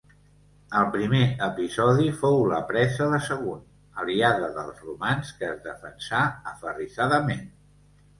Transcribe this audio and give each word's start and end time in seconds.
El 0.77 0.85
primer 0.93 1.25
episodi 1.47 2.07
fou 2.21 2.37
la 2.53 2.61
presa 2.71 3.07
de 3.11 3.19
Sagunt, 3.25 3.61
aliada 4.05 4.49
dels 4.55 4.81
romans, 4.87 5.35
que 5.43 5.47
es 5.57 5.61
defensà 5.67 6.23
aferrissadament. 6.53 7.45